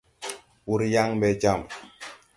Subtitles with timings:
[0.67, 1.61] Wùr yaŋ ɓɛ jam.